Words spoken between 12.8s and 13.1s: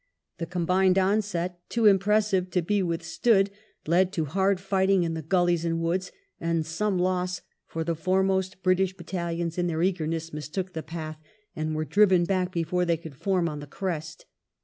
they